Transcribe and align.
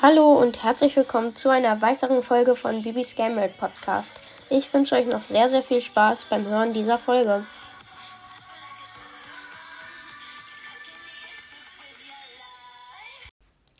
Hallo 0.00 0.32
und 0.32 0.64
herzlich 0.64 0.96
willkommen 0.96 1.36
zu 1.36 1.48
einer 1.48 1.80
weiteren 1.80 2.22
Folge 2.22 2.56
von 2.56 2.82
Bibis 2.82 3.14
Game 3.14 3.36
World 3.36 3.56
Podcast. 3.56 4.20
Ich 4.50 4.72
wünsche 4.72 4.96
euch 4.96 5.06
noch 5.06 5.20
sehr, 5.20 5.48
sehr 5.48 5.62
viel 5.62 5.80
Spaß 5.80 6.24
beim 6.24 6.46
Hören 6.46 6.72
dieser 6.72 6.98
Folge. 6.98 7.44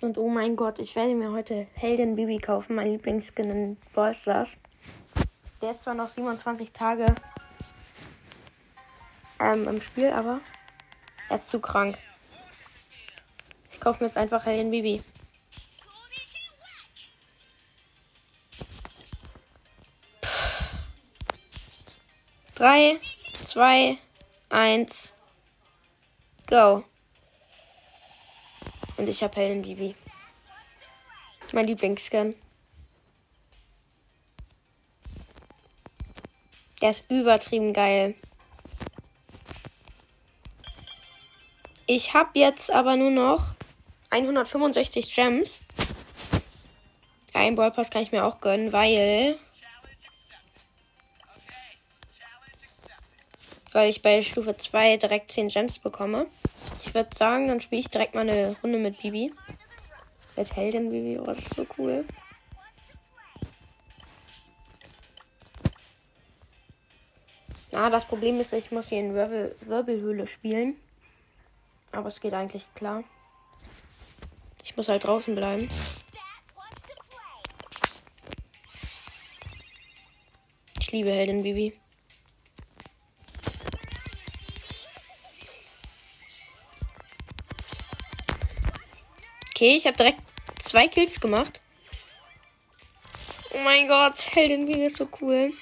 Und 0.01 0.19
oh 0.19 0.29
mein 0.29 0.55
Gott, 0.55 0.79
ich 0.79 0.95
werde 0.95 1.15
mir 1.15 1.33
heute 1.33 1.67
Heldin 1.75 2.15
Bibi 2.15 2.39
kaufen, 2.39 2.77
mein 2.77 2.93
Lieblingsskin 2.93 3.51
in 3.51 3.77
Brawl 3.93 4.15
Stars. 4.15 4.59
Der 5.61 5.73
ist 5.73 5.83
zwar 5.83 5.95
noch 5.95 6.09
27 6.09 6.73
Tage 6.73 7.07
ähm, 9.41 9.67
im 9.67 9.81
Spiel, 9.81 10.11
aber 10.11 10.41
er 11.29 11.37
ist 11.37 11.49
zu 11.49 11.59
krank. 11.59 11.99
Ich 13.73 13.81
kaufe 13.81 14.05
mir 14.05 14.09
jetzt 14.09 14.19
einfach 14.19 14.47
Heldin 14.47 14.71
Bibi. 14.71 15.03
Drei, 22.63 23.01
zwei, 23.43 23.99
eins, 24.49 25.09
go. 26.47 26.85
Und 28.97 29.09
ich 29.09 29.21
habe 29.21 29.35
Helen 29.35 29.63
Bibi. 29.63 29.97
Mein 31.53 31.67
Lieblingsscan. 31.67 32.37
Der 36.81 36.91
ist 36.91 37.11
übertrieben 37.11 37.73
geil. 37.73 38.15
Ich 41.87 42.15
habe 42.15 42.31
jetzt 42.39 42.71
aber 42.71 42.95
nur 42.95 43.11
noch 43.11 43.57
165 44.11 45.13
Gems. 45.13 45.61
Ein 47.33 47.57
Ballpass 47.57 47.91
kann 47.91 48.03
ich 48.03 48.13
mir 48.13 48.25
auch 48.25 48.41
gönnen, 48.41 48.73
weil 48.73 49.37
weil 53.73 53.89
ich 53.91 54.03
bei 54.03 54.23
Stufe 54.23 54.57
2 54.57 54.99
direkt 54.99 55.33
10 55.33 55.49
Gems 55.49 55.79
bekomme. 55.79 56.27
Ich 56.85 56.95
würde 56.95 57.15
sagen, 57.15 57.49
dann 57.49 57.61
spiele 57.61 57.81
ich 57.81 57.89
direkt 57.89 58.15
mal 58.15 58.29
eine 58.29 58.57
Runde 58.63 58.79
mit 58.79 58.99
Bibi. 58.99 59.33
Mit 60.37 60.55
Heldin 60.57 60.91
Bibi, 60.91 61.19
oh, 61.19 61.25
das 61.25 61.41
ist 61.41 61.55
so 61.55 61.67
cool. 61.79 62.05
Ah, 67.73 67.89
das 67.89 68.05
Problem 68.05 68.39
ist, 68.39 68.53
ich 68.53 68.71
muss 68.71 68.89
hier 68.89 69.01
in 69.01 69.15
Wirbel 69.15 69.57
Wirbelhöhle 69.61 70.27
spielen. 70.27 70.77
Aber 71.91 72.09
es 72.09 72.21
geht 72.21 72.35
eigentlich 72.35 72.67
klar. 72.75 73.05
Ich 74.63 74.77
muss 74.77 74.89
halt 74.89 75.05
draußen 75.05 75.35
bleiben. 75.35 75.69
Ich 80.79 80.93
liebe 80.93 81.11
Heldin 81.11 81.43
Bibi. 81.43 81.82
Okay, 89.63 89.77
ich 89.77 89.87
habe 89.87 89.97
direkt 89.97 90.19
zwei 90.61 90.89
Kills 90.89 91.21
gemacht. 91.21 91.61
Oh 93.53 93.59
mein 93.59 93.87
Gott, 93.87 94.35
Heldin 94.35 94.67
wie 94.67 94.83
ist 94.83 94.97
so 94.97 95.09
cool. 95.21 95.53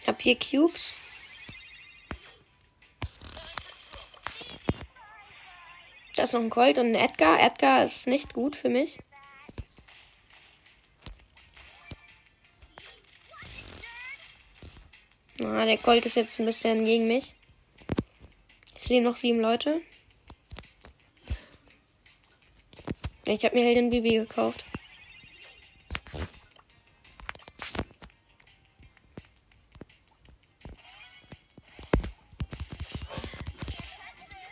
Ich 0.00 0.08
habe 0.08 0.20
vier 0.20 0.36
Cubes. 0.36 0.94
Da 6.16 6.24
ist 6.24 6.32
noch 6.32 6.40
ein 6.40 6.50
Colt 6.50 6.76
und 6.78 6.86
ein 6.86 6.96
Edgar. 6.96 7.40
Edgar 7.40 7.84
ist 7.84 8.08
nicht 8.08 8.34
gut 8.34 8.56
für 8.56 8.68
mich. 8.68 8.98
Ah, 15.40 15.64
der 15.64 15.78
Colt 15.78 16.04
ist 16.04 16.16
jetzt 16.16 16.40
ein 16.40 16.46
bisschen 16.46 16.84
gegen 16.84 17.06
mich. 17.06 17.36
Es 18.74 18.88
leben 18.88 19.04
noch 19.04 19.16
sieben 19.16 19.40
Leute. 19.40 19.80
Ich 23.24 23.44
habe 23.44 23.54
mir 23.54 23.64
Heldin 23.64 23.90
Bibi 23.90 24.16
gekauft. 24.16 24.64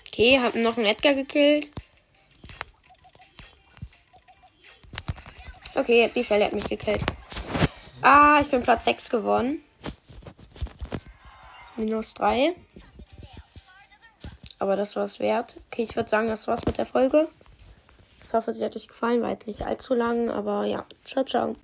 Okay, 0.06 0.38
hab 0.40 0.54
noch 0.54 0.76
einen 0.76 0.86
Edgar 0.86 1.14
gekillt. 1.14 1.70
Okay, 5.74 6.10
die 6.14 6.22
Fälle 6.22 6.44
hat 6.44 6.52
mich 6.52 6.68
gekillt. 6.68 7.04
Ah, 8.02 8.38
ich 8.40 8.48
bin 8.48 8.62
Platz 8.62 8.84
6 8.84 9.10
geworden. 9.10 9.64
Minus 11.76 12.14
3. 12.14 12.54
Aber 14.62 14.76
das 14.76 14.94
war 14.94 15.02
es 15.02 15.18
wert. 15.18 15.56
Okay, 15.72 15.82
ich 15.82 15.96
würde 15.96 16.08
sagen, 16.08 16.28
das 16.28 16.46
war's 16.46 16.64
mit 16.64 16.78
der 16.78 16.86
Folge. 16.86 17.26
Ich 18.24 18.32
hoffe, 18.32 18.54
sie 18.54 18.64
hat 18.64 18.76
euch 18.76 18.86
gefallen. 18.86 19.20
War 19.20 19.30
jetzt 19.30 19.48
nicht 19.48 19.66
allzu 19.66 19.92
lang, 19.92 20.30
aber 20.30 20.66
ja. 20.66 20.84
Ciao, 21.04 21.24
ciao. 21.24 21.56